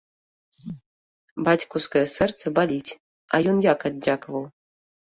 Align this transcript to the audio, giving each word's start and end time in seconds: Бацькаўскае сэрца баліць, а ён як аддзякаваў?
Бацькаўскае 1.49 2.05
сэрца 2.17 2.45
баліць, 2.59 2.91
а 3.33 3.45
ён 3.55 3.65
як 3.73 3.79
аддзякаваў? 3.93 4.43